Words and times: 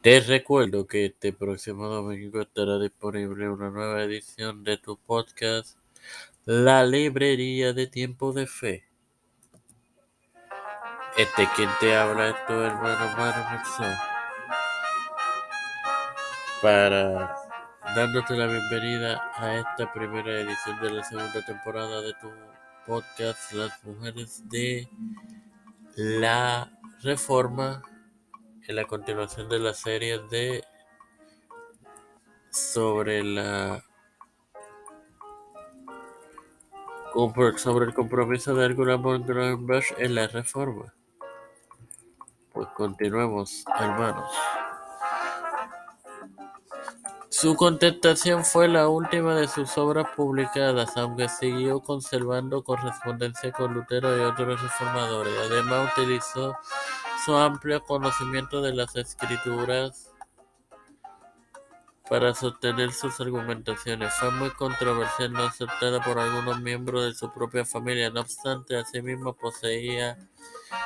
Te 0.00 0.20
recuerdo 0.20 0.86
que 0.86 1.06
este 1.06 1.32
próximo 1.32 1.88
domingo 1.88 2.40
estará 2.40 2.78
disponible 2.78 3.50
una 3.50 3.68
nueva 3.68 4.04
edición 4.04 4.62
de 4.62 4.76
tu 4.78 4.96
podcast, 4.96 5.76
La 6.44 6.84
Librería 6.86 7.72
de 7.72 7.88
Tiempo 7.88 8.32
de 8.32 8.46
Fe. 8.46 8.84
Este 11.16 11.48
quien 11.56 11.68
te 11.80 11.96
habla 11.96 12.28
es 12.28 12.46
tu 12.46 12.52
hermano 12.52 13.50
Mixon. 13.50 13.92
Para 16.62 17.34
dándote 17.96 18.36
la 18.36 18.46
bienvenida 18.46 19.32
a 19.34 19.56
esta 19.56 19.92
primera 19.92 20.42
edición 20.42 20.80
de 20.80 20.92
la 20.92 21.02
segunda 21.02 21.44
temporada 21.44 22.02
de 22.02 22.14
tu 22.20 22.30
podcast, 22.86 23.52
Las 23.52 23.82
Mujeres 23.82 24.48
de 24.48 24.88
la 25.96 26.70
Reforma 27.02 27.82
en 28.68 28.76
la 28.76 28.84
continuación 28.84 29.48
de 29.48 29.58
la 29.58 29.72
serie 29.72 30.18
de 30.30 30.62
sobre 32.50 33.24
la 33.24 33.82
sobre 37.56 37.86
el 37.86 37.94
compromiso 37.94 38.54
de 38.54 38.66
Angela 38.66 38.96
Bush 38.96 39.92
en 39.96 40.14
la 40.14 40.28
reforma. 40.28 40.94
Pues 42.52 42.68
continuemos, 42.76 43.64
hermanos. 43.80 44.30
Su 47.40 47.54
contestación 47.54 48.44
fue 48.44 48.66
la 48.66 48.88
última 48.88 49.32
de 49.36 49.46
sus 49.46 49.78
obras 49.78 50.08
publicadas, 50.16 50.96
aunque 50.96 51.28
siguió 51.28 51.78
conservando 51.78 52.64
correspondencia 52.64 53.52
con 53.52 53.74
Lutero 53.74 54.18
y 54.18 54.22
otros 54.22 54.60
reformadores. 54.60 55.32
Además, 55.48 55.92
utilizó 55.96 56.56
su 57.24 57.36
amplio 57.36 57.84
conocimiento 57.84 58.60
de 58.60 58.74
las 58.74 58.96
escrituras 58.96 60.10
para 62.10 62.34
sostener 62.34 62.92
sus 62.92 63.20
argumentaciones. 63.20 64.12
Fue 64.14 64.32
muy 64.32 64.50
controversial, 64.50 65.32
no 65.32 65.44
aceptada 65.44 66.00
por 66.00 66.18
algunos 66.18 66.60
miembros 66.60 67.04
de 67.04 67.14
su 67.14 67.32
propia 67.32 67.64
familia. 67.64 68.10
No 68.10 68.22
obstante, 68.22 68.76
asimismo 68.76 69.32
poseía 69.34 70.18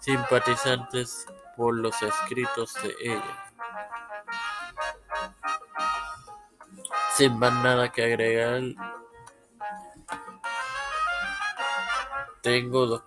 simpatizantes 0.00 1.24
por 1.56 1.74
los 1.74 1.94
escritos 2.02 2.74
de 2.82 2.94
ella. 3.00 3.43
Sin 7.16 7.38
más 7.38 7.52
nada 7.62 7.92
que 7.92 8.04
agregar, 8.04 8.60
tengo 12.42 12.86
dos, 12.86 13.02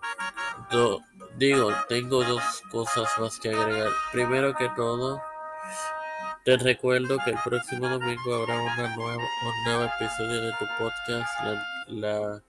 digo, 1.38 1.72
tengo 1.90 2.24
dos 2.24 2.64
cosas 2.72 3.10
más 3.20 3.40
que 3.40 3.50
agregar. 3.50 3.92
Primero 4.12 4.56
que 4.56 4.70
todo, 4.70 5.22
te 6.46 6.58
recuerdo 6.58 7.18
que 7.24 7.32
el 7.32 7.38
próximo 7.44 7.90
domingo 7.90 8.36
habrá 8.36 8.56
una 8.62 8.96
nueva, 8.96 9.24
un 9.24 9.64
nuevo 9.66 9.92
episodio 9.94 10.42
de 10.42 10.52
tu 10.54 10.66
podcast, 10.80 11.30
la, 11.88 12.42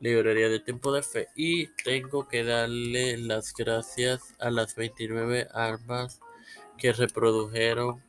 Librería 0.00 0.48
de 0.48 0.60
Tiempo 0.60 0.92
de 0.92 1.02
Fe. 1.02 1.28
Y 1.34 1.68
tengo 1.82 2.28
que 2.28 2.44
darle 2.44 3.16
las 3.16 3.54
gracias 3.54 4.34
a 4.38 4.50
las 4.50 4.74
29 4.74 5.48
armas 5.54 6.20
que 6.76 6.92
reprodujeron 6.92 8.02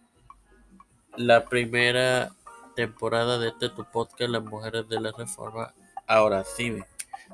la 1.16 1.46
primera 1.46 2.32
temporada 2.76 3.40
de 3.40 3.50
este 3.50 3.70
tu 3.70 3.86
podcast, 3.86 4.30
Las 4.30 4.44
Mujeres 4.44 4.88
de 4.90 5.00
la 5.00 5.12
Reforma. 5.12 5.74
Ahora 6.08 6.44
sí, 6.44 6.78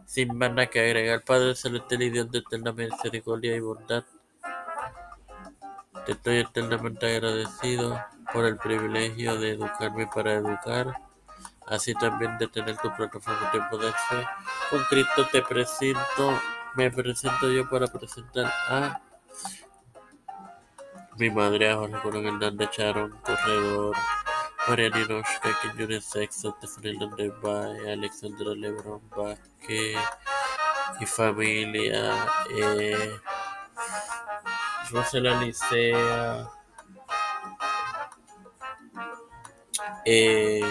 sin 0.05 0.37
más 0.37 0.51
nada 0.51 0.67
que 0.67 0.79
agregar, 0.79 1.23
Padre 1.23 1.55
Celestial 1.55 2.01
y 2.03 2.09
Dios 2.09 2.31
de 2.31 2.39
eterna 2.39 2.71
misericordia 2.71 3.55
y 3.55 3.59
bondad. 3.59 4.03
Te 6.05 6.13
estoy 6.13 6.37
eternamente 6.37 7.15
agradecido 7.15 7.99
por 8.33 8.45
el 8.45 8.57
privilegio 8.57 9.39
de 9.39 9.51
educarme 9.51 10.07
para 10.07 10.33
educar, 10.33 10.95
así 11.67 11.93
también 11.93 12.37
de 12.37 12.47
tener 12.47 12.77
tu 12.77 12.93
plataforma 12.95 13.51
Tiempo 13.51 13.77
de 13.77 13.91
Fe. 13.91 14.25
Con 14.69 14.83
Cristo 14.85 15.27
te 15.31 15.41
presento, 15.41 16.39
me 16.75 16.89
presento 16.89 17.51
yo 17.51 17.69
para 17.69 17.87
presentar 17.87 18.51
a 18.67 19.01
mi 21.17 21.29
madre, 21.29 21.69
a 21.69 21.75
Jorge 21.75 21.99
Colón 22.01 22.25
Hernández 22.25 22.69
Charon, 22.71 23.11
corredor. 23.23 23.95
Marianinoshka 24.67 25.49
Quiñones 25.61 26.05
Sexo, 26.05 26.55
Stephanie 26.63 27.31
Bay, 27.41 27.89
Alexandra 27.89 28.53
Lebron 28.53 29.01
Vázquez 29.09 29.97
y 30.99 31.05
familia, 31.05 32.27
eh, 32.55 33.11
Rosela 34.91 35.41
Licea, 35.41 36.47
eh, 40.05 40.61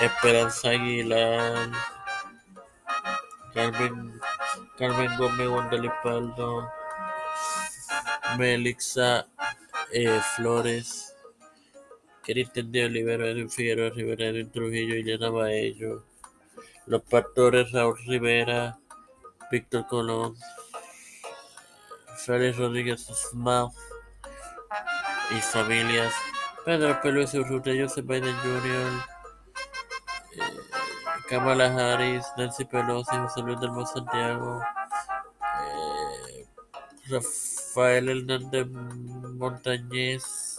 Esperanza 0.00 0.70
Aguilar, 0.70 1.70
Carmen, 3.52 4.20
Carmen 4.78 5.16
Gómez 5.18 5.48
Guandalipaldo, 5.48 6.72
Melixa 8.38 9.26
eh, 9.92 10.20
Flores, 10.36 11.11
Cristian 12.22 12.70
de 12.70 12.84
Olivero, 12.84 13.26
Edwin 13.26 13.50
Figueroa 13.50 13.90
Rivera, 13.90 14.26
Edwin 14.26 14.50
Trujillo, 14.50 14.94
Ileana 14.94 15.30
Baello, 15.30 16.04
Los 16.86 17.02
Pastores, 17.02 17.72
Raúl 17.72 17.98
Rivera, 18.06 18.78
Víctor 19.50 19.86
Colón, 19.86 20.36
Félix 22.16 22.56
Rodríguez 22.56 23.00
Smith 23.04 23.72
y 25.30 25.40
familias, 25.40 26.14
Pedro 26.64 27.00
Pérez 27.02 27.34
Urrutia, 27.34 27.74
Joseph 27.76 28.06
Biden 28.06 28.36
Jr., 28.36 28.92
eh, 30.36 30.60
Kamala 31.28 31.66
Harris, 31.66 32.24
Nancy 32.36 32.64
Pelosi, 32.64 33.16
José 33.16 33.42
Luis 33.42 33.58
del 33.60 33.86
Santiago, 33.86 34.62
eh, 35.64 36.46
Rafael 37.08 38.08
Hernández 38.08 38.66
Montañez, 38.68 40.51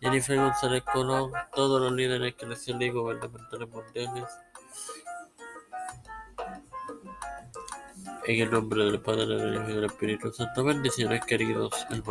Jennifer 0.00 0.36
González 0.36 0.82
Colón, 0.90 1.30
todos 1.54 1.80
los 1.80 1.92
líderes 1.92 2.32
eclesiales 2.32 2.88
y 2.88 2.90
gubernamentales 2.90 3.68
mundiales. 3.68 4.24
En 8.26 8.40
el 8.42 8.50
nombre 8.50 8.84
del 8.84 9.00
Padre, 9.00 9.26
del 9.26 9.54
Hijo 9.54 9.70
y 9.70 9.74
del 9.74 9.84
Espíritu 9.84 10.32
Santo, 10.32 10.64
bendiciones 10.64 11.24
queridos 11.24 11.72
hermanos. 11.90 12.08